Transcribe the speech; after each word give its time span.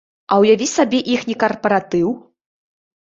А 0.35 0.37
ўяві 0.43 0.67
сабе 0.75 1.03
іхні 1.15 1.35
карпаратыў? 1.45 2.09